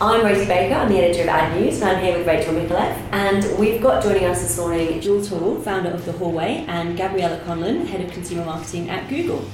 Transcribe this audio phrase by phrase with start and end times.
[0.00, 2.96] I'm Rosie Baker, I'm the editor of Ad News, and I'm here with Rachel Mikolev.
[3.12, 7.38] And we've got joining us this morning Jules Hall, founder of The Hallway, and Gabriella
[7.46, 9.48] Conlon, head of consumer marketing at Google.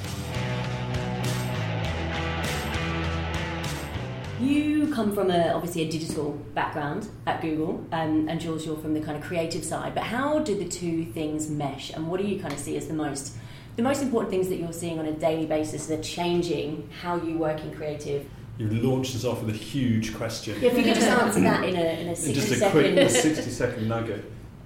[4.40, 8.94] You come from a obviously a digital background at Google, um, and Jules, you're from
[8.94, 9.94] the kind of creative side.
[9.94, 12.88] But how do the two things mesh, and what do you kind of see as
[12.88, 13.36] the most
[13.76, 17.16] the most important things that you're seeing on a daily basis that are changing how
[17.16, 18.26] you work in creative?
[18.60, 20.60] You've launched us off with a huge question.
[20.60, 22.94] Yeah, if you could just answer that in a, in a 60 Just a second.
[22.94, 24.22] quick 60 second nugget.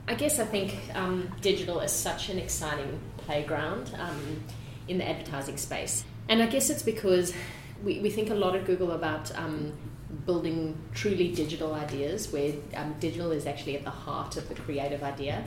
[0.09, 4.43] I guess I think um, digital is such an exciting playground um,
[4.89, 6.05] in the advertising space.
[6.29, 7.33] And I guess it's because
[7.85, 9.73] we, we think a lot at Google about um,
[10.27, 15.05] building truly digital ideas, where um, digital is actually at the heart of the creative
[15.05, 15.45] idea.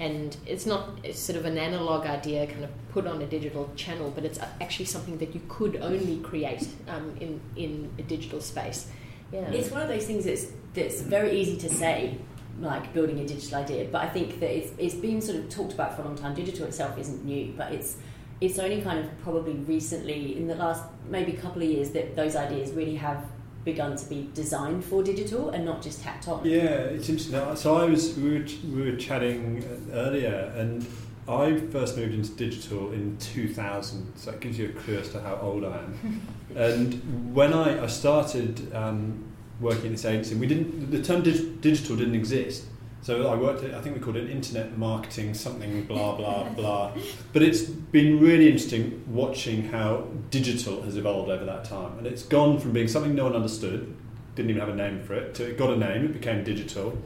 [0.00, 3.70] And it's not it's sort of an analog idea kind of put on a digital
[3.74, 8.40] channel, but it's actually something that you could only create um, in, in a digital
[8.40, 8.88] space.
[9.32, 9.50] Yeah.
[9.50, 12.16] It's one of those things that's that's very easy to say,
[12.60, 13.88] like building a digital idea.
[13.90, 16.34] But I think that it's, it's been sort of talked about for a long time.
[16.34, 17.96] Digital itself isn't new, but it's
[18.40, 22.36] it's only kind of probably recently, in the last maybe couple of years, that those
[22.36, 23.24] ideas really have
[23.68, 26.44] begun to be designed for digital and not just tacked on.
[26.44, 27.56] Yeah, it's interesting.
[27.56, 29.62] So I was we were, we were chatting
[29.92, 30.86] earlier, and
[31.28, 34.12] I first moved into digital in 2000.
[34.16, 36.22] So that gives you a clue as to how old I am.
[36.56, 39.24] and when I, I started um,
[39.60, 42.64] working in this agency, we didn't the term dig- digital didn't exist.
[43.02, 46.92] So I worked at, I think we called it internet marketing, something blah, blah, blah.
[47.32, 51.96] But it's been really interesting watching how digital has evolved over that time.
[51.98, 53.94] And it's gone from being something no one understood,
[54.34, 56.98] didn't even have a name for it, to it got a name, it became digital.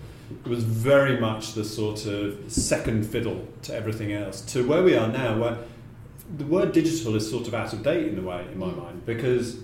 [0.45, 4.97] It was very much the sort of second fiddle to everything else, to where we
[4.97, 5.59] are now, where
[6.39, 8.83] the word digital is sort of out of date in a way, in my mm.
[8.83, 9.59] mind, because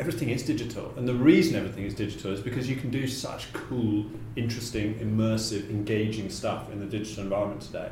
[0.00, 0.92] everything is digital.
[0.96, 5.68] And the reason everything is digital is because you can do such cool, interesting, immersive,
[5.68, 7.90] engaging stuff in the digital environment today.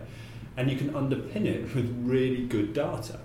[0.56, 3.20] And you can underpin it with really good data.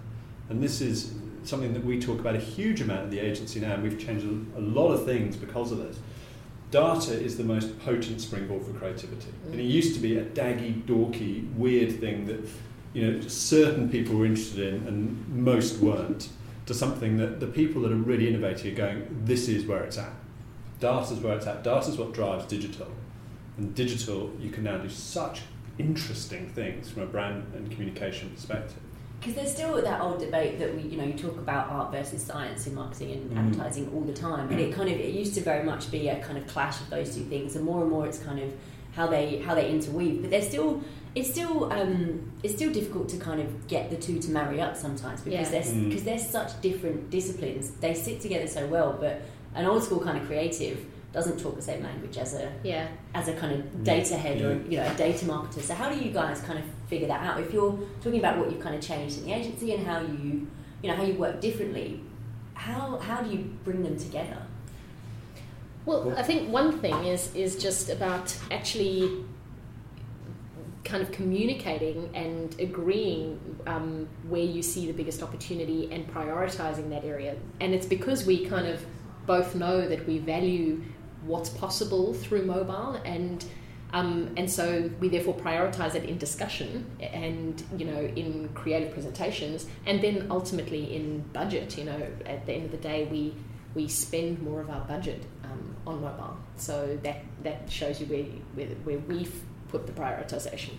[0.50, 1.14] And this is
[1.44, 4.26] something that we talk about a huge amount at the agency now, and we've changed
[4.58, 5.98] a, lot of things because of this.
[6.70, 9.30] Data is the most potent springboard for creativity.
[9.46, 12.40] And it used to be a daggy, dorky, weird thing that
[12.94, 16.30] you know certain people were interested in and most weren't
[16.66, 19.98] to something that the people that are really innovating are going, this is where it's
[19.98, 20.14] at.
[20.80, 21.64] Data is where it's at.
[21.64, 22.88] Data is what drives digital.
[23.58, 25.42] And digital, you can now do such
[25.78, 28.78] interesting things from a brand and communication perspective.
[29.20, 32.22] Because there's still that old debate that we, you know, you talk about art versus
[32.22, 33.38] science in marketing and Mm.
[33.38, 36.20] advertising all the time, and it kind of it used to very much be a
[36.22, 38.52] kind of clash of those two things, and more and more it's kind of
[38.96, 40.22] how they how they interweave.
[40.22, 40.82] But there's still
[41.16, 44.76] it's still um, it's still difficult to kind of get the two to marry up
[44.76, 45.62] sometimes because Yeah.
[45.62, 45.90] they're Mm.
[45.90, 47.70] because they're such different disciplines.
[47.82, 49.22] They sit together so well, but
[49.56, 52.88] an old school kind of creative doesn't talk the same language as a yeah.
[53.14, 55.62] as a kind of data head or you know a data marketer.
[55.62, 57.40] So how do you guys kind of figure that out?
[57.40, 60.48] If you're talking about what you've kind of changed in the agency and how you
[60.82, 62.02] you know how you work differently,
[62.56, 64.40] how how do you bring them together?
[65.86, 69.24] Well, I think one thing is is just about actually
[70.84, 77.06] kind of communicating and agreeing um, where you see the biggest opportunity and prioritizing that
[77.06, 77.36] area.
[77.62, 78.86] And it's because we kind of
[79.26, 80.84] both know that we value
[81.26, 83.46] what's possible through mobile and
[83.94, 89.68] um, and so we therefore prioritize it in discussion and you know in creative presentations
[89.86, 93.34] and then ultimately in budget you know at the end of the day we
[93.76, 98.26] we spend more of our budget um, on mobile so that that shows you where
[98.56, 100.70] where, where we've put the prioritization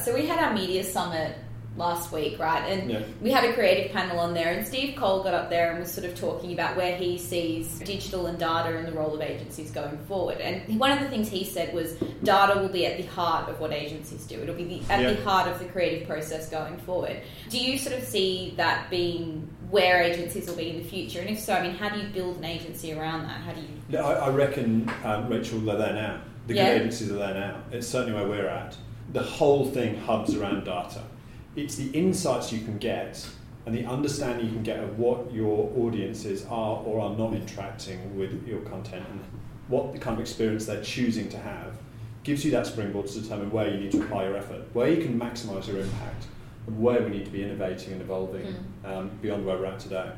[0.00, 1.36] So we had our media summit
[1.76, 2.62] last week, right?
[2.72, 3.00] And Yeah.
[3.20, 5.90] we had a creative panel on there, and Steve Cole got up there and was
[5.92, 9.70] sort of talking about where he sees digital and data and the role of agencies
[9.70, 10.38] going forward.
[10.40, 11.92] And one of the things he said was
[12.24, 14.40] data will be at the heart of what agencies do.
[14.42, 15.12] It'll be the, at Yeah.
[15.12, 17.16] the heart of the creative process going forward.
[17.50, 21.20] Do you sort of see that being where agencies will be in the future?
[21.20, 23.40] And if so, I mean, how do you build an agency around that?
[23.42, 23.98] How do you?
[23.98, 26.20] I, I reckon, um, Rachel, they're there now.
[26.46, 26.72] The Yeah.
[26.72, 27.56] good agencies are there now.
[27.70, 28.76] It's certainly where we're at.
[29.12, 31.02] The whole thing hubs around data.
[31.56, 33.26] It's the insights you can get
[33.66, 38.16] and the understanding you can get of what your audiences are or are not interacting
[38.18, 39.20] with your content and
[39.68, 41.74] what the kind of experience they're choosing to have
[42.22, 45.02] gives you that springboard to determine where you need to apply your effort, where you
[45.02, 46.26] can maximise your impact,
[46.66, 48.54] and where we need to be innovating and evolving
[48.84, 50.10] um, beyond where we're at today.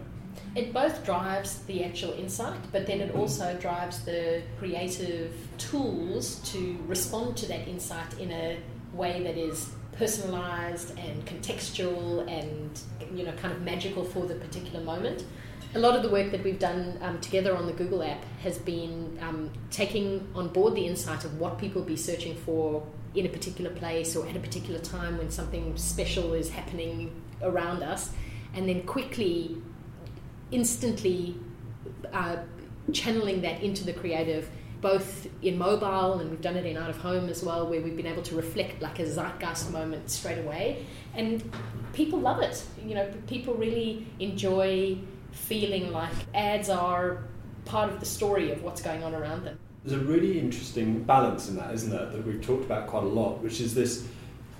[0.55, 6.79] It both drives the actual insight, but then it also drives the creative tools to
[6.87, 8.59] respond to that insight in a
[8.93, 12.81] way that is personalized and contextual and
[13.17, 15.25] you know kind of magical for the particular moment.
[15.75, 18.59] A lot of the work that we've done um, together on the Google app has
[18.59, 23.25] been um, taking on board the insight of what people will be searching for in
[23.25, 27.11] a particular place or at a particular time when something special is happening
[27.43, 28.11] around us,
[28.55, 29.57] and then quickly
[30.53, 31.37] instantly
[32.13, 32.37] uh,
[32.93, 34.49] channeling that into the creative,
[34.81, 37.97] both in mobile and we've done it in out of home as well, where we've
[37.97, 40.85] been able to reflect like a zeitgeist moment straight away,
[41.15, 41.43] and
[41.93, 42.65] people love it.
[42.85, 44.99] You know, people really enjoy
[45.31, 47.25] feeling like ads are
[47.65, 49.59] part of the story of what's going on around them.
[49.85, 53.09] There's a really interesting balance in that, isn't there, that we've talked about quite a
[53.09, 54.07] lot, which is this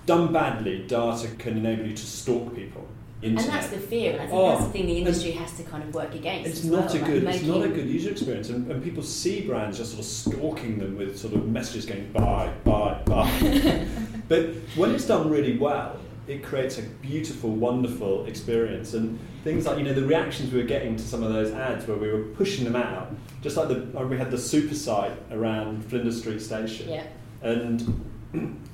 [0.05, 2.85] done badly, data can enable you to stalk people.
[3.23, 3.45] Internet.
[3.45, 5.63] And that's the fear, and I think Oh, that's the thing the industry has to
[5.63, 6.49] kind of work against.
[6.49, 7.23] It's not well, a like good.
[7.23, 10.77] It's not a good user experience, and, and people see brands just sort of stalking
[10.77, 13.87] them with sort of messages going buy, buy, buy.
[14.27, 18.93] but when it's done really well, it creates a beautiful, wonderful experience.
[18.93, 21.87] And things like you know the reactions we were getting to some of those ads
[21.87, 25.17] where we were pushing them out, just like the uh, we had the super site
[25.31, 26.89] around Flinders Street Station.
[26.89, 27.05] Yeah.
[27.41, 28.69] And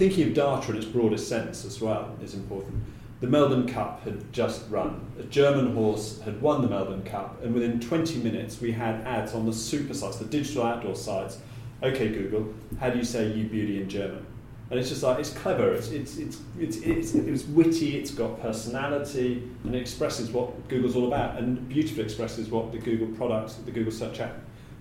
[0.00, 2.82] thinking of data in its broadest sense as well is important.
[3.20, 4.98] The Melbourne Cup had just run.
[5.18, 9.34] A German horse had won the Melbourne Cup, and within 20 minutes we had ads
[9.34, 11.40] on the super sites, the digital outdoor sites.
[11.82, 14.24] Okay, Google, how do you say you beauty in German?
[14.70, 15.70] And it's just like it's clever.
[15.74, 17.98] It's it's it's it's, it's, it's witty.
[17.98, 22.78] It's got personality, and it expresses what Google's all about, and beautifully expresses what the
[22.78, 24.34] Google products, the Google search app,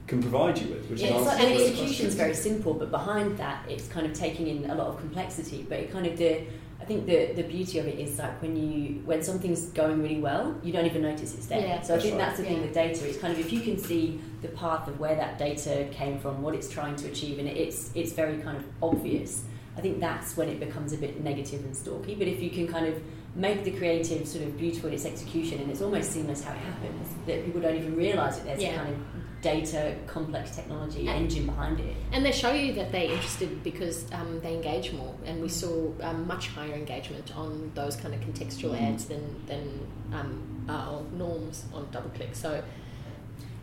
[0.10, 0.90] can provide you with.
[0.90, 3.64] Which Yeah, is it's like, answers and those execution is very simple, but behind that,
[3.70, 5.66] it's kind of taking in a lot of complexity.
[5.70, 6.42] But it kind of the,
[6.82, 10.20] I think the the beauty of it is like when you when something's going really
[10.20, 11.60] well, you don't even notice it's there.
[11.62, 11.82] Yeah.
[11.82, 12.26] so I That's think right.
[12.26, 12.62] that's the thing Yeah.
[12.64, 13.08] with data.
[13.08, 16.42] It's kind of if you can see the path of where that data came from,
[16.42, 19.44] what it's trying to achieve, and it's it's very kind of obvious.
[19.78, 22.16] I think that's when it becomes a bit negative and stalky.
[22.16, 22.96] But if you can kind of
[23.36, 26.58] make the creative sort of beautiful in its execution and it's almost seamless how it
[26.58, 28.74] happens, that people don't even realise that there's Yeah.
[28.74, 29.00] a kind of
[29.42, 31.96] data complex technology And- engine behind it.
[32.12, 35.92] And they show you that they're interested because um, they engage more, and we saw
[36.02, 41.66] um, much higher engagement on those kind of contextual ads than than um, our norms
[41.74, 42.36] on DoubleClick.
[42.36, 42.62] So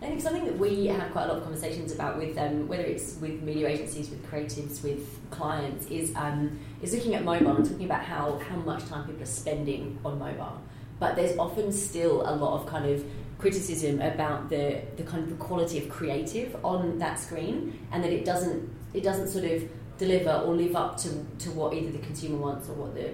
[0.03, 2.83] I think something that we have quite a lot of conversations about with um, whether
[2.85, 7.65] it's with media agencies, with creatives, with clients, is um, is looking at mobile and
[7.69, 10.61] talking about how how much time people are spending on mobile.
[10.99, 13.05] But there's often still a lot of kind of
[13.39, 18.13] criticism about the the kind of the quality of creative on that screen, and that
[18.13, 21.99] it doesn't it doesn't sort of deliver or live up to, to what either the
[21.99, 23.13] consumer wants or what the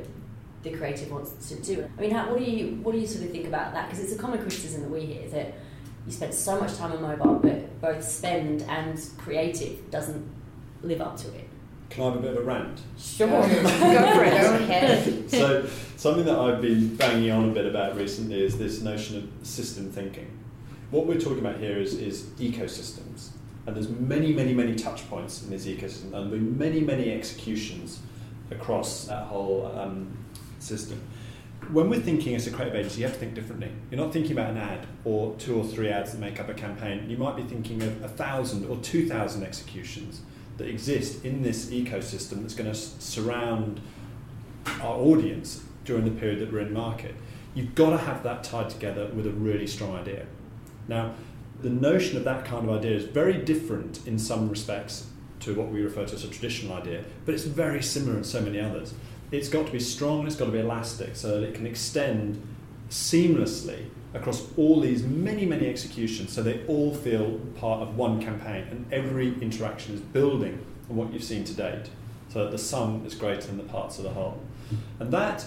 [0.62, 1.88] the creative wants to do.
[1.98, 3.88] I mean, how, what do you what do you sort of think about that?
[3.88, 5.54] Because it's a common criticism that we hear that
[6.06, 10.24] you spend so much time on mobile, but both spend and creative doesn't
[10.82, 11.48] live up to it.
[11.92, 12.80] Can I have a bit of a rant?
[12.99, 14.32] Sure, Go for it.
[14.32, 15.30] Ahead.
[15.30, 15.66] so
[15.99, 19.90] something that I've been banging on a bit about recently is this notion of system
[19.90, 20.26] thinking.
[20.90, 23.32] What we're talking about here is, is ecosystems,
[23.66, 28.00] and there's many, many, many touch points in this ecosystem, and there'll many, many executions
[28.50, 30.16] across that whole um,
[30.61, 30.99] system.
[31.72, 33.70] When we're thinking as a creative agency, you have to think differently.
[33.90, 36.54] You're not thinking about an ad or two or three ads that make up a
[36.54, 37.11] campaign.
[37.11, 40.22] You might be thinking of a thousand or two thousand executions
[40.59, 43.80] that exist in this ecosystem that's going to surround
[44.80, 47.14] our audience during the period that we're in market.
[47.54, 50.26] You've got to have that tied together with a really strong idea.
[50.88, 51.14] Now,
[51.61, 55.06] the notion of that kind of idea is very different in some respects
[55.40, 58.40] to what we refer to as a traditional idea, but it's very similar in so
[58.40, 58.94] many others.
[59.30, 61.66] It's got to be strong, and it's got to be elastic, so that it can
[61.66, 62.40] extend
[62.90, 68.66] seamlessly across all these many, many executions, so they all feel part of one campaign,
[68.71, 71.87] and every interaction is building on what you've seen to date,
[72.28, 74.38] so that the sum is greater than the parts of the whole.
[75.00, 75.45] and that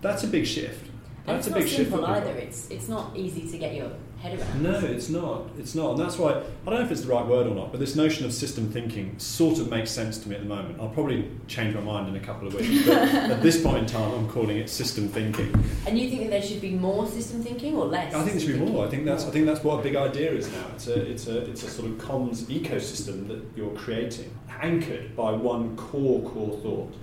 [0.00, 0.86] that's a big shift.
[1.26, 1.74] And That's it's a not shift.
[1.74, 2.14] for simple people.
[2.14, 2.30] either.
[2.40, 3.90] It's it's not easy to get your
[4.22, 4.62] head around.
[4.62, 5.48] No, it's not.
[5.58, 5.92] It's not.
[5.92, 7.96] And that's why I don't know if it's the right word or not, but this
[7.96, 10.80] notion of system thinking sort of makes sense to me at the moment.
[10.80, 13.86] I'll probably change my mind in a couple of weeks, but at this point in
[13.86, 15.52] time, I'm calling it system thinking.
[15.86, 18.14] And you think that there should be more system thinking or less?
[18.14, 18.86] I think there should be system more.
[18.86, 20.66] I think that's I think that's what a big idea is now.
[20.74, 25.32] It's a it's a it's a sort of comms ecosystem that you're creating, anchored by
[25.32, 26.94] one core core thought.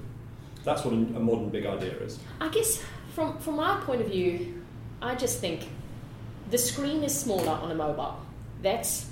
[0.64, 2.20] That's what a, a modern big idea is.
[2.40, 2.82] I guess
[3.14, 4.64] from from our point of view,
[5.02, 5.68] I just think
[6.50, 8.20] the screen is smaller on a mobile.
[8.62, 9.10] That's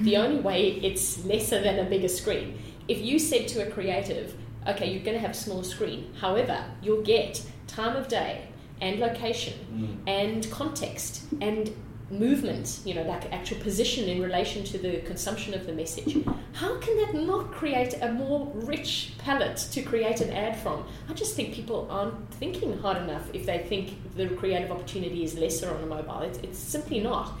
[0.00, 2.58] the only way it's lesser than a bigger screen.
[2.88, 4.34] If you said to a creative,
[4.66, 8.48] okay, you're going to have a smaller screen, however, you'll get time of day
[8.80, 10.08] and location mm.
[10.08, 11.74] and context and
[12.10, 16.16] movement, you know, like actual position in relation to the consumption of the message.
[16.52, 20.84] How can that not create a more rich palette to create an ad from?
[21.08, 25.36] I just think people aren't thinking hard enough if they think the creative opportunity is
[25.36, 26.20] lesser on a mobile.
[26.20, 27.32] It's, it's simply not.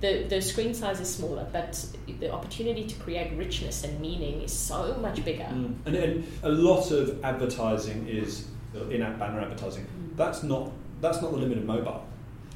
[0.00, 1.84] The, the screen size is smaller, but
[2.18, 5.44] the opportunity to create richness and meaning is so much bigger.
[5.44, 5.74] Mm.
[5.86, 8.46] And, and a lot of advertising is
[8.90, 9.84] in-app banner advertising.
[9.84, 10.16] Mm.
[10.16, 12.06] That's not that's not the limit of mobile.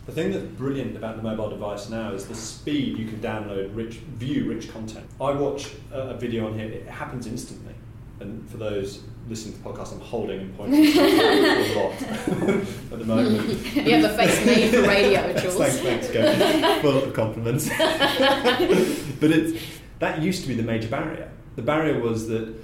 [0.07, 3.75] The thing that's brilliant about the mobile device now is the speed you can download
[3.75, 5.05] rich, view rich content.
[5.21, 7.75] I watch a, a video on here; it happens instantly.
[8.21, 13.05] And for those listening to the podcast, I'm holding and pointing a lot at the
[13.05, 13.49] moment.
[13.75, 15.57] You have a face made for radio, Jules.
[15.57, 16.81] thanks, thanks, Gary.
[16.83, 17.69] Full of compliments.
[17.69, 19.61] but it's
[19.99, 21.31] that used to be the major barrier.
[21.57, 22.55] The barrier was that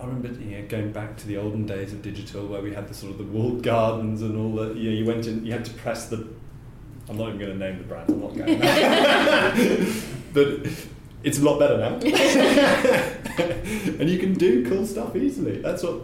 [0.00, 2.88] I remember you know, going back to the olden days of digital, where we had
[2.88, 4.76] the sort of the walled gardens and all that.
[4.76, 6.28] You know, you went in, you had to press the.
[7.08, 8.10] I'm not even going to name the brand.
[8.10, 8.60] I'm not going.
[10.32, 10.68] but
[11.22, 11.94] it's a lot better now,
[14.00, 15.58] and you can do cool stuff easily.
[15.58, 16.00] That's what.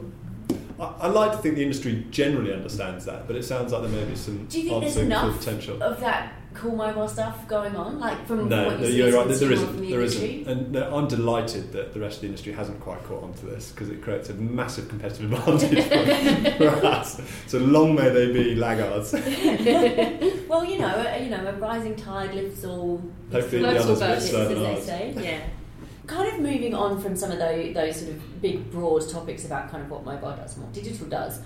[0.79, 3.91] I, I like to think the industry generally understands that, but it sounds like there
[3.91, 5.83] may be some Do you think there's enough potential.
[5.83, 8.01] of that cool mobile stuff going on?
[8.01, 9.29] Like from No, what no you see you're right.
[9.29, 9.77] There isn't.
[9.77, 10.47] the There isn't.
[10.49, 13.47] And no, I'm delighted that the rest of the industry hasn't quite caught on to
[13.47, 15.85] this because it creates a massive competitive advantage
[16.59, 17.21] for, for us.
[17.47, 19.13] So long may they be laggards.
[20.49, 23.03] Well, you know, a, you know, a rising tide lifts all.
[23.33, 25.15] Hopefully the others will serve they say.
[25.17, 25.41] Yeah.
[26.07, 29.71] Kind of moving on from some of those, those sort of big, broad topics about
[29.71, 31.41] kind of what mobile does and what digital does.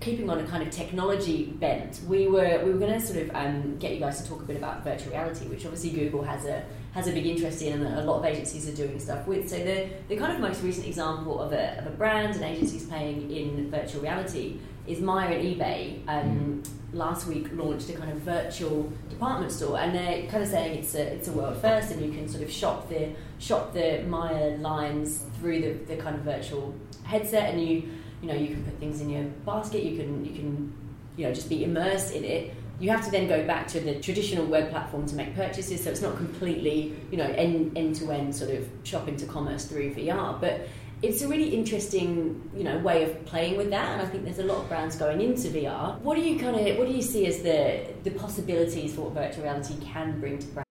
[0.00, 3.30] Keeping on a kind of technology bent, we were we were going to sort of
[3.34, 6.44] um, get you guys to talk a bit about virtual reality, which obviously Google has
[6.44, 6.62] a
[6.92, 9.50] has a big interest in, and a lot of agencies are doing stuff with.
[9.50, 12.84] So the the kind of most recent example of a, of a brand and agencies
[12.84, 16.00] playing in virtual reality is Myer and eBay.
[16.08, 20.78] Um, last week launched a kind of virtual department store, and they're kind of saying
[20.78, 24.02] it's a it's a world first, and you can sort of shop the shop the
[24.08, 27.88] Myer lines through the, the kind of virtual headset, and you
[28.22, 30.72] you know you can put things in your basket, you can you can
[31.16, 32.54] you know just be immersed in it.
[32.80, 35.90] You have to then go back to the traditional web platform to make purchases, so
[35.90, 39.94] it's not completely you know end end to end sort of shopping to commerce through
[39.94, 40.68] VR, but
[41.02, 44.40] it's a really interesting, you know, way of playing with that, and I think there's
[44.40, 46.00] a lot of brands going into VR.
[46.00, 49.14] What do you kind of, what do you see as the the possibilities for what
[49.14, 50.64] virtual reality can bring to brands?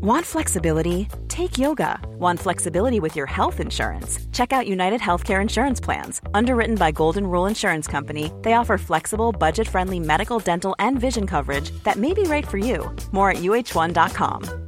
[0.00, 1.08] Want flexibility?
[1.28, 1.98] Take yoga.
[2.18, 4.20] Want flexibility with your health insurance?
[4.32, 6.20] Check out United Healthcare Insurance Plans.
[6.34, 11.26] Underwritten by Golden Rule Insurance Company, they offer flexible, budget friendly medical, dental, and vision
[11.26, 12.94] coverage that may be right for you.
[13.12, 14.67] More at uh1.com.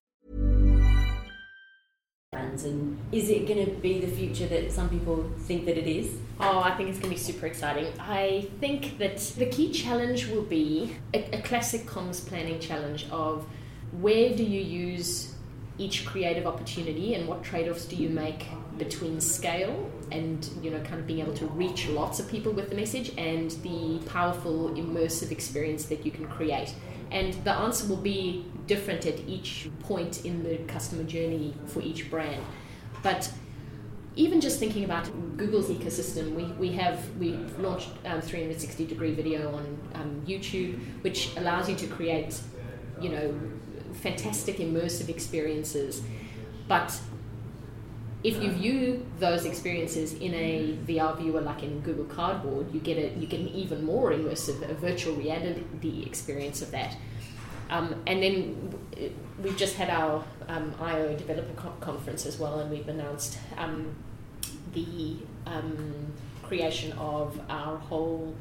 [2.33, 6.15] And is it going to be the future that some people think that it is?
[6.39, 7.87] Oh, I think it's going to be super exciting.
[7.99, 13.45] I think that the key challenge will be a, a classic comms planning challenge of
[13.99, 15.33] where do you use
[15.77, 18.47] each creative opportunity and what trade-offs do you make
[18.77, 22.69] between scale and you know kind of being able to reach lots of people with
[22.69, 26.73] the message and the powerful immersive experience that you can create
[27.11, 32.09] and the answer will be different at each point in the customer journey for each
[32.09, 32.43] brand
[33.03, 33.31] but
[34.15, 39.55] even just thinking about Google's ecosystem, we, we have we launched um, 360 degree video
[39.55, 42.39] on um, YouTube, which allows you to create,
[42.99, 43.33] you know,
[43.93, 46.01] fantastic immersive experiences.
[46.67, 46.99] But
[48.23, 52.97] if you view those experiences in a VR viewer, like in Google Cardboard, you get
[52.97, 56.97] a you get an even more immersive, virtual reality experience of that.
[57.71, 58.73] Um, and then
[59.41, 63.95] we've just had our um, IO developer co- conference as well, and we've announced um,
[64.73, 66.13] the um,
[66.43, 68.35] creation of our whole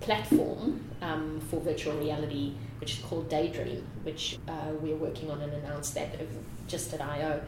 [0.00, 5.52] platform um, for virtual reality, which is called Daydream, which uh, we're working on and
[5.54, 6.14] announced that
[6.68, 7.42] just at IO.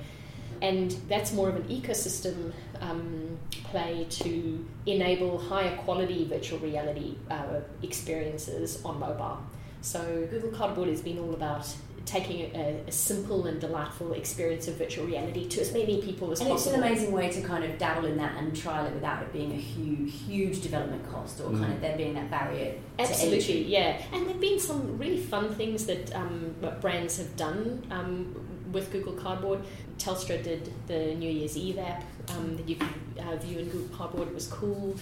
[0.62, 7.60] And that's more of an ecosystem um, play to enable higher quality virtual reality uh,
[7.82, 9.38] experiences on mobile.
[9.86, 11.64] So Google Cardboard has been all about
[12.06, 16.40] taking a, a, simple and delightful experience of virtual reality to as many people as
[16.40, 16.74] and possible.
[16.74, 19.22] And it's an amazing way to kind of dabble in that and trial it without
[19.22, 21.60] it being a huge, huge development cost or mm.
[21.60, 22.74] kind of there being that barrier.
[22.98, 24.02] Absolutely, yeah.
[24.12, 28.34] And there've been some really fun things that um, brands have done um,
[28.72, 29.60] with Google Cardboard.
[29.98, 33.96] Telstra did the New Year's Eve app um, that you could uh, view in Google
[33.96, 34.26] Cardboard.
[34.26, 34.96] It was cool.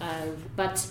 [0.00, 0.86] Uh, but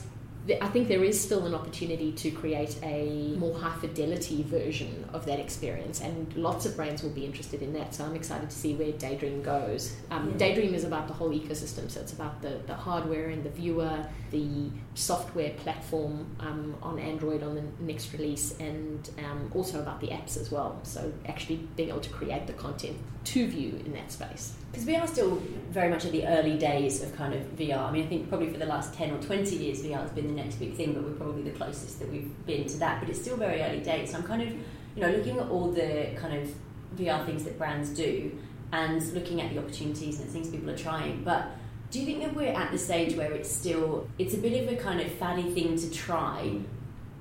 [0.50, 5.26] I think there is still an opportunity to create a more high fidelity version of
[5.26, 7.94] that experience, and lots of brands will be interested in that.
[7.96, 9.96] So I'm excited to see where Daydream goes.
[10.12, 10.38] Um, yeah.
[10.38, 14.06] Daydream is about the whole ecosystem, so it's about the, the hardware and the viewer,
[14.32, 20.08] the software platform um, on Android on the next release, and um, also about the
[20.08, 20.80] apps as well.
[20.84, 22.98] So actually being able to create the content
[23.28, 24.54] to view in that space.
[24.72, 27.90] Because we are still very much at the early days of kind of VR.
[27.90, 30.28] I mean, I think probably for the last 10 or 20 years, VR has been
[30.28, 33.02] the next big thing, but we're probably the closest that we've been to that.
[33.02, 34.12] But it's still very early days.
[34.12, 36.50] So I'm kind of, you know, looking at all the kind of
[36.96, 38.38] VR things that brands do
[38.72, 41.24] and looking at the opportunities and things people are trying.
[41.24, 41.48] But
[41.92, 44.74] do you think that we're at the stage where it's still, it's a bit of
[44.74, 46.60] a kind of faddy thing to try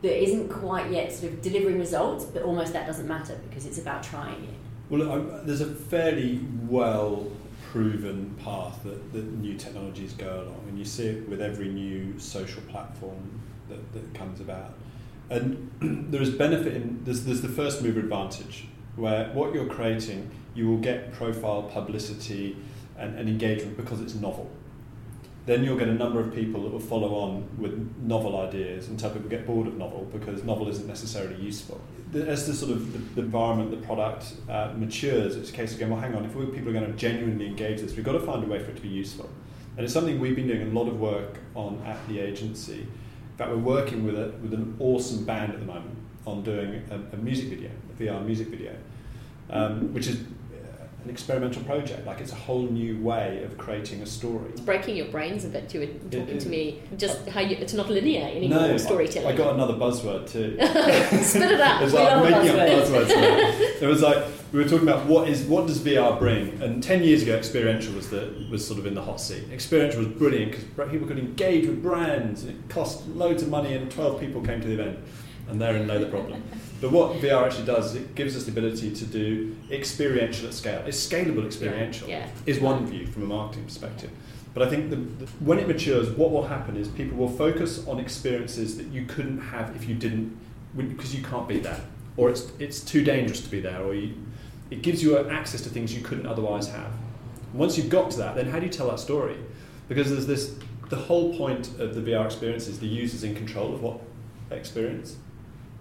[0.02, 3.78] that isn't quite yet sort of delivering results, but almost that doesn't matter because it's
[3.78, 4.54] about trying it?
[4.88, 7.30] Well, there's a fairly well
[7.72, 12.18] proven path that, that new technologies go along, and you see it with every new
[12.18, 14.74] social platform that, that comes about.
[15.28, 15.70] And
[16.10, 20.68] there is benefit in there's, there's the first mover advantage, where what you're creating, you
[20.68, 22.56] will get profile, publicity,
[22.96, 24.50] and, and engagement because it's novel.
[25.46, 29.10] Then you'll get a number of people that will follow on with novel ideas until
[29.10, 31.80] people get bored of novel because novel isn't necessarily useful
[32.14, 35.80] as the sort of the, the environment, the product uh, matures, it's a case of
[35.80, 38.12] going, well, hang on, if we, people are going to genuinely engage this, we've got
[38.12, 39.28] to find a way for it to be useful.
[39.76, 42.80] And it's something we've been doing a lot of work on at the agency.
[42.80, 46.82] In fact, we're working with, a, with an awesome band at the moment on doing
[46.90, 48.74] a, a music video, a VR music video,
[49.50, 50.20] um, which is
[51.06, 52.04] an experimental project.
[52.04, 54.50] Like it's a whole new way of creating a story.
[54.50, 55.72] It's breaking your brains a bit.
[55.72, 58.58] You were talking it, it, to me just how you, it's not linear anymore.
[58.58, 59.28] No, storytelling.
[59.28, 60.56] I, I got another buzzword too.
[61.22, 61.80] Spit it out.
[61.80, 63.10] it was like making up buzzwords.
[63.82, 67.04] it was like we were talking about what is what does VR bring, and ten
[67.04, 69.44] years ago, experiential was the was sort of in the hot seat.
[69.52, 72.44] Experiential was brilliant because people could engage with brands.
[72.44, 74.98] It cost loads of money, and twelve people came to the event,
[75.48, 76.42] and therein lay the problem.
[76.80, 80.54] But what VR actually does is it gives us the ability to do experiential at
[80.54, 80.82] scale.
[80.86, 82.30] It's scalable experiential, yeah, yeah.
[82.44, 84.10] is one view from a marketing perspective.
[84.52, 87.86] But I think the, the, when it matures, what will happen is people will focus
[87.86, 90.36] on experiences that you couldn't have if you didn't,
[90.76, 91.80] because you can't be there,
[92.16, 94.14] or it's it's too dangerous to be there, or you,
[94.70, 96.90] it gives you access to things you couldn't otherwise have.
[97.52, 99.36] Once you've got to that, then how do you tell that story?
[99.88, 100.54] Because there's this,
[100.88, 104.00] the whole point of the VR experience is the user's in control of what
[104.48, 105.16] they experience.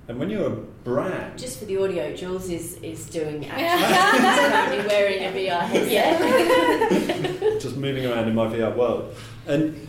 [0.07, 3.79] And when you're a brand, just for the audio, Jules is is doing action.
[3.79, 9.15] He's currently wearing a VR headset, just moving around in my VR world,
[9.47, 9.87] and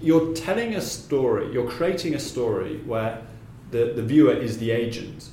[0.00, 1.52] you're telling a story.
[1.52, 3.22] You're creating a story where
[3.70, 5.28] the the viewer is the agent.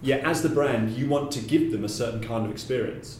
[0.00, 3.18] Yet, as the brand, you want to give them a certain kind of experience.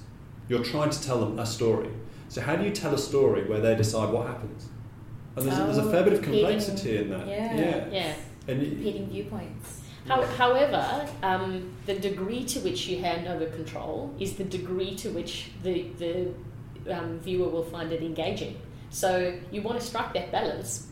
[0.49, 1.91] You're trying to tell them a story.
[2.29, 4.69] So, how do you tell a story where they decide what happens?
[5.35, 7.27] And there's, oh, there's a fair bit of oh, complexity in that.
[7.27, 7.89] Yeah, yeah.
[7.91, 8.15] yeah.
[8.47, 9.83] And competing viewpoints.
[10.09, 15.11] How, however, um, the degree to which you hand over control is the degree to
[15.11, 16.33] which the, the
[16.91, 18.59] um, viewer will find it engaging.
[18.91, 20.87] So you want to strike that balance.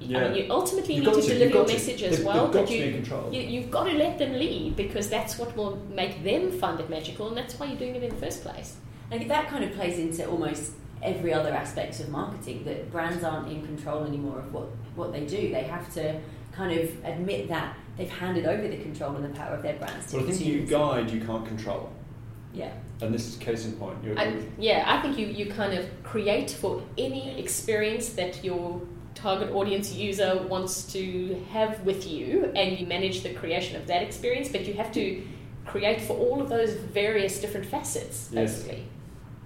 [0.00, 0.18] Yeah.
[0.18, 3.02] I mean, you ultimately you've need to, to deliver your message as well, but you,
[3.32, 6.88] you, have got to let them lead because that's what will make them find it
[6.88, 8.76] magical, and that's why you're doing it in the first place.
[9.10, 13.50] And that kind of plays into almost every other aspect of marketing that brands aren't
[13.50, 15.50] in control anymore of what, what they do.
[15.50, 16.20] They have to
[16.52, 20.12] kind of admit that they've handed over the control and the power of their brands.
[20.12, 21.92] Well, I think you guide, you can't control.
[22.54, 22.72] Yeah.
[23.02, 23.98] And this is case in point.
[24.16, 28.80] I, yeah, I think you, you kind of create for any experience that your
[29.14, 34.02] target audience user wants to have with you, and you manage the creation of that
[34.02, 35.22] experience, but you have to
[35.66, 38.84] create for all of those various different facets, basically.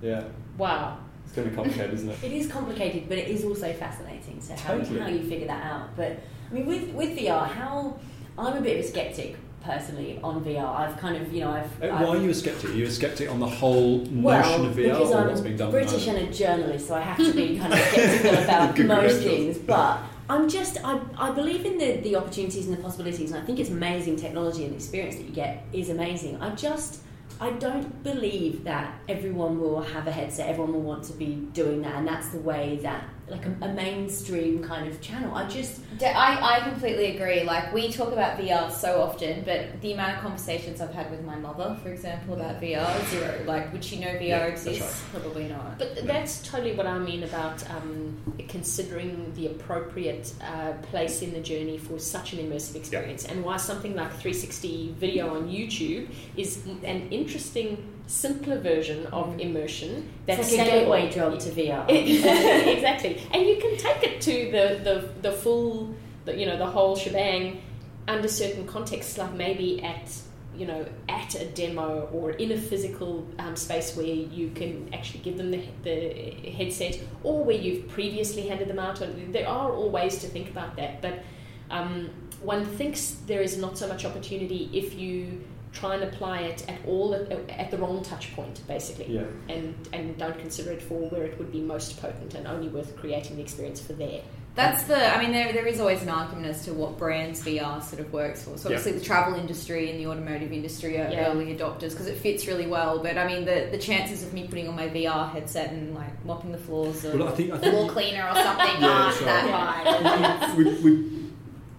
[0.00, 0.22] Yes.
[0.24, 0.28] Yeah.
[0.58, 0.98] Wow.
[1.24, 2.18] It's going to be complicated, isn't it?
[2.22, 4.40] It is complicated, but it is also fascinating.
[4.40, 4.98] So totally.
[4.98, 5.96] how, how you figure that out.
[5.96, 7.96] But I mean, with with VR, how
[8.38, 10.74] I'm a bit of a skeptic personally on VR.
[10.76, 11.82] I've kind of, you know, I've.
[11.82, 12.70] Eh, I've Why are you a skeptic?
[12.70, 15.56] Are you a skeptic on the whole notion well, of VR because I'm what's being
[15.56, 15.70] done?
[15.70, 19.58] British and a journalist, so I have to be kind of skeptical about most things.
[19.58, 23.44] But I'm just, I, I believe in the, the opportunities and the possibilities, and I
[23.44, 26.40] think it's amazing technology and the experience that you get is amazing.
[26.40, 27.02] I just,
[27.40, 31.82] I don't believe that everyone will have a headset, everyone will want to be doing
[31.82, 35.34] that, and that's the way that, like a, a mainstream kind of channel.
[35.34, 37.42] I just, I, I completely agree.
[37.42, 41.24] Like, we talk about VR so often, but the amount of conversations I've had with
[41.24, 43.42] my mother, for example, about VR, zero.
[43.46, 45.02] Like, would she know VR Yeah, that's exists?
[45.10, 45.78] Probably not.
[45.78, 51.40] But that's totally what I mean about um, considering the appropriate uh, place in the
[51.40, 56.64] journey for such an immersive experience, and why something like 360 video on YouTube is
[56.84, 60.12] an interesting, simpler version of immersion.
[60.26, 61.86] That's like a gateway drug to VR.
[61.88, 65.94] exactly, and you can take it to the the, the full,
[66.26, 67.62] the, you know, the whole shebang
[68.06, 70.14] under certain contexts, like maybe at
[70.54, 75.20] you know at a demo or in a physical um, space where you can actually
[75.20, 79.02] give them the, the headset, or where you've previously handed them out.
[79.30, 81.24] There are all ways to think about that, but
[81.70, 82.10] um,
[82.42, 86.78] one thinks there is not so much opportunity if you try and apply it at
[86.86, 89.22] all at, at the wrong touch point, basically Yeah.
[89.48, 92.96] and and don't consider it for where it would be most potent and only worth
[92.96, 94.20] creating the experience for there.
[94.54, 95.16] That's the.
[95.16, 98.12] I mean, there, there is always an argument as to what brands VR sort of
[98.12, 98.58] works for.
[98.58, 98.76] So Yeah.
[98.76, 101.30] obviously, the travel industry and the automotive industry are Yeah.
[101.30, 102.98] early adopters because it fits really well.
[102.98, 106.22] But I mean, the, the chances of me putting on my VR headset and like
[106.26, 109.16] mopping the floors or Well, I think I think floor cleaner or something Yeah, aren't
[109.16, 109.24] sure.
[109.24, 110.54] that high.
[110.54, 111.08] we, we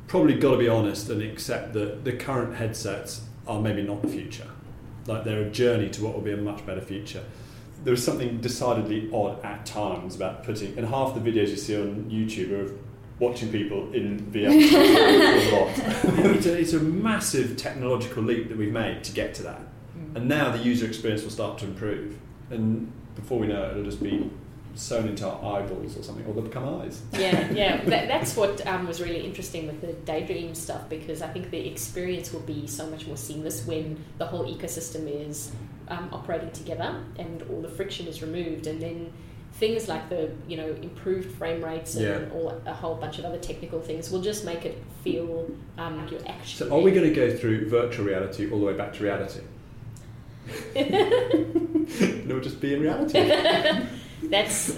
[0.08, 4.08] probably got to be honest and accept that the current headsets are maybe not the
[4.08, 4.48] future.
[5.06, 7.24] Like they're a journey to what will be a much better future.
[7.84, 11.76] There is something decidedly odd at times about putting, and half the videos you see
[11.76, 12.80] on YouTube are of
[13.20, 14.50] watching people in VR.
[14.52, 16.36] a lot.
[16.36, 20.16] it's, a, it's a massive technological leap that we've made to get to that, mm.
[20.16, 22.18] and now the user experience will start to improve.
[22.50, 24.30] And before we know it, it'll just be
[24.76, 27.02] sewn into our eyeballs or something, or they'll become eyes.
[27.14, 31.28] Yeah, yeah, that, that's what um, was really interesting with the daydream stuff because I
[31.28, 35.52] think the experience will be so much more seamless when the whole ecosystem is
[35.90, 39.14] um, operating together and all the friction is removed, and then
[39.54, 42.34] things like the you know improved frame rates and Yeah.
[42.34, 46.10] all a whole bunch of other technical things will just make it feel um, like
[46.12, 46.70] you're actually.
[46.70, 49.42] So, are we going to go through virtual reality all the way back to reality?
[50.76, 53.20] and it will just be in reality.
[54.30, 54.74] That's a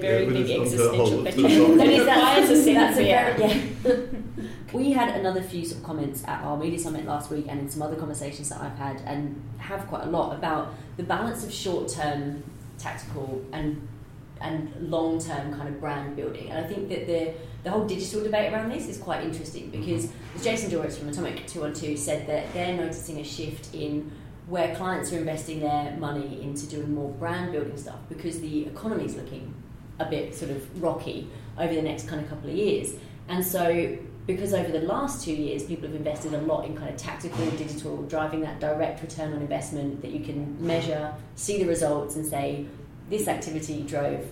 [0.00, 1.78] very Yeah, big existential question.
[1.78, 3.36] That Is is that- why it's a that's a yeah.
[3.36, 3.52] very-
[3.84, 4.48] yeah.
[4.72, 7.68] we had another few sort of comments at our media summit last week and in
[7.70, 11.52] some other conversations that I've had and have quite a lot about the balance of
[11.52, 12.42] short term
[12.78, 13.86] tactical and
[14.40, 16.48] and long term kind of brand building.
[16.50, 17.32] And I think that the
[17.64, 21.46] the whole digital debate around this is quite interesting because as Jason Dooris from Atomic
[21.48, 24.12] 212 said that they're noticing a shift in
[24.48, 29.04] where clients are investing their money into doing more brand building stuff because the economy
[29.04, 29.54] is looking
[29.98, 32.94] a bit sort of rocky over the next kind of couple of years.
[33.28, 36.88] And so, because over the last two years, people have invested a lot in kind
[36.90, 41.66] of tactical digital, driving that direct return on investment that you can measure, see the
[41.66, 42.66] results, and say,
[43.10, 44.26] this activity drove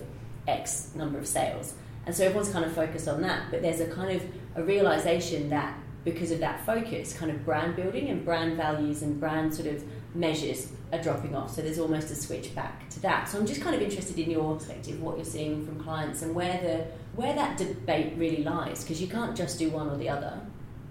[0.47, 1.73] X number of sales.
[2.05, 3.51] And so everyone's kind of focused on that.
[3.51, 4.23] But there's a kind of
[4.55, 9.19] a realization that because of that focus, kind of brand building and brand values and
[9.19, 9.83] brand sort of
[10.17, 11.53] measures are dropping off.
[11.53, 13.29] So there's almost a switch back to that.
[13.29, 16.33] So I'm just kind of interested in your perspective, what you're seeing from clients and
[16.33, 20.09] where the where that debate really lies, because you can't just do one or the
[20.09, 20.39] other.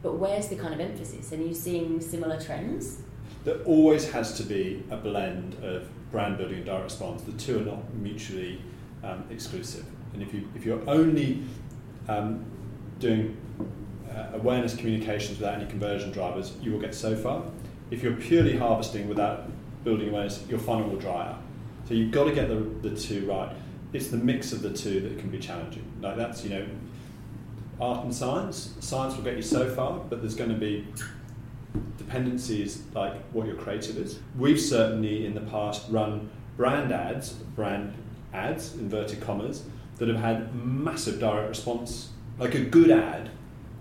[0.02, 1.32] But where's the kind of emphasis?
[1.32, 3.02] And are you seeing similar trends?
[3.46, 7.22] there always has to be a blend of brand building and direct response.
[7.22, 8.60] The two are not mutually
[9.04, 9.86] um, exclusive.
[10.12, 11.44] And if you if you're only
[12.08, 12.44] um,
[12.98, 13.36] doing
[14.10, 17.44] uh, awareness communications without any conversion drivers, you will get so far.
[17.90, 19.48] If you're purely harvesting without
[19.84, 21.42] building awareness, your funnel will dry out.
[21.86, 23.54] So you've got to get the, the two right.
[23.92, 25.84] It's the mix of the two that can be challenging.
[26.00, 26.66] Like that's you know,
[27.80, 28.74] art and science.
[28.80, 30.86] Science will get you so far, but there's going to be
[31.98, 34.18] dependencies like what your creative is.
[34.36, 37.94] We've certainly in the past run brand ads, brand
[38.32, 39.64] ads, inverted commas,
[39.98, 42.10] that have had massive direct response.
[42.38, 43.30] Like a good ad,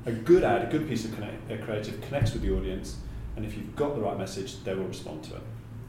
[0.06, 2.98] a good ad, a good piece of connect, creative connects with the audience,
[3.36, 5.42] and if you've got the right message, they will respond to it.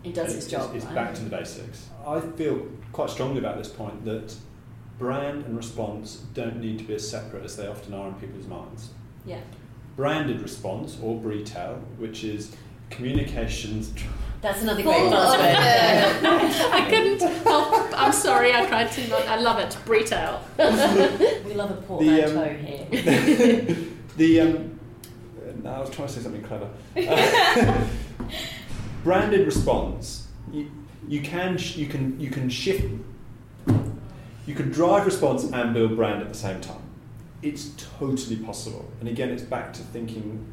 [0.04, 0.74] It does And its job.
[0.74, 0.94] It's, right?
[0.94, 1.88] back to the basics.
[2.06, 4.34] I feel quite strongly about this point that
[4.98, 8.46] brand and response don't need to be as separate as they often are in people's
[8.46, 8.90] minds.
[9.24, 9.40] Yeah.
[9.96, 12.54] Branded response or retail, which is
[12.90, 13.92] communications.
[14.42, 16.20] That's another Full great of buzzword.
[16.20, 18.00] the- I couldn't help.
[18.00, 19.26] I'm sorry, I tried to not.
[19.26, 19.76] I love it.
[19.86, 20.40] Retail.
[20.58, 22.86] we love a portmanteau um, here.
[24.16, 24.75] the um,
[25.62, 26.68] No, I was trying to say something clever.
[26.96, 27.84] Uh,
[29.04, 30.26] branded response.
[30.52, 30.70] You,
[31.08, 32.84] you can you can you can shift.
[34.46, 36.82] You can drive response and build brand at the same time.
[37.42, 38.90] It's totally possible.
[39.00, 40.46] And again, it's back to thinking.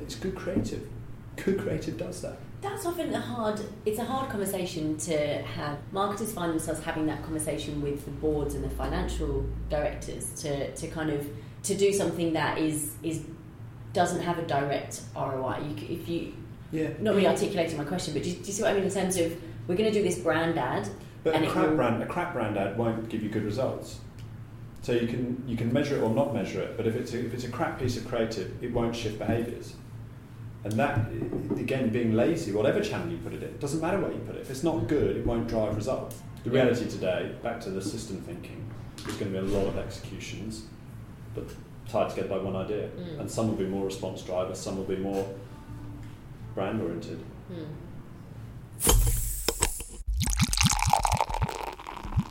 [0.00, 0.86] It's good creative.
[1.36, 2.38] Good creative does that.
[2.60, 3.60] That's often a hard.
[3.86, 5.78] It's a hard conversation to have.
[5.92, 10.88] Marketers find themselves having that conversation with the boards and the financial directors to, to
[10.88, 11.26] kind of
[11.62, 13.22] to do something that is is
[13.92, 15.58] doesn't have a direct ROI.
[15.68, 16.32] You, if you
[16.72, 16.90] Yeah.
[17.00, 18.90] not really articulating my question, but do you, do you see what I mean in
[18.90, 19.32] terms of
[19.66, 20.88] we're going to do this brand ad,
[21.24, 23.98] But and a crap will- brand, a crap brand ad won't give you good results.
[24.82, 27.18] So you can you can measure it or not measure it, but if it's a,
[27.26, 29.74] if it's a crap piece of creative, it won't shift behaviours.
[30.64, 30.98] And that
[31.58, 34.40] again, being lazy, whatever channel you put it in, doesn't matter where you put it.
[34.42, 36.22] If it's not good, it won't drive results.
[36.44, 38.64] The reality today, back to the system thinking,
[39.04, 40.64] there's going to be a lot of executions,
[41.34, 41.44] but
[41.90, 42.88] tied together by one idea.
[42.88, 43.20] Mm.
[43.20, 45.28] And some will be more response drivers, some will be more
[46.54, 47.20] brand oriented.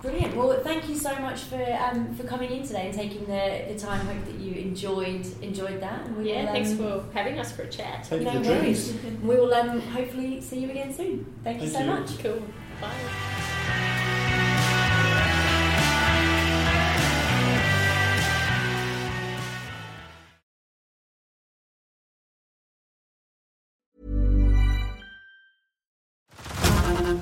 [0.02, 0.36] Brilliant.
[0.38, 3.78] Well, thank you so much for um, for coming in today and taking the, the
[3.78, 4.06] time.
[4.06, 6.06] Hope that you enjoyed enjoyed that.
[6.06, 8.06] And we Yeah, will, thanks um, for having us for a chat.
[8.06, 8.94] Thank you No for worries.
[9.22, 11.26] We will um, hopefully see you again soon.
[11.44, 11.86] Thank, you so you.
[11.86, 12.18] much.
[12.20, 12.42] Cool.
[12.80, 13.29] Bye.